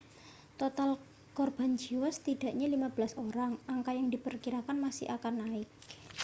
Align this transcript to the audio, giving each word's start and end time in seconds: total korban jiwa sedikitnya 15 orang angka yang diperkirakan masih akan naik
total 0.59 0.91
korban 1.37 1.71
jiwa 1.81 2.09
sedikitnya 2.15 2.65
15 2.75 3.21
orang 3.27 3.51
angka 3.73 3.91
yang 3.99 4.07
diperkirakan 4.13 4.77
masih 4.85 5.05
akan 5.17 5.33
naik 5.45 5.67